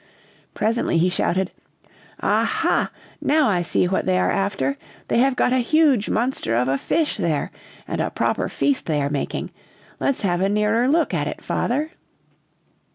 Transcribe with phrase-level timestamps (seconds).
[0.55, 1.51] Presently he shouted:
[2.21, 2.89] "Aha!
[3.21, 4.75] now I see what they are after!
[5.09, 7.51] They have got a huge monster of a fish there
[7.87, 9.51] and a proper feast they are making!
[9.99, 11.91] Let's have a nearer look at it, father!"